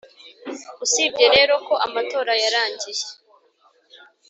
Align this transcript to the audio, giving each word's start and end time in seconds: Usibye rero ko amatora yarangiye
Usibye 0.85 1.25
rero 1.35 1.53
ko 1.67 1.73
amatora 1.85 2.33
yarangiye 2.43 3.05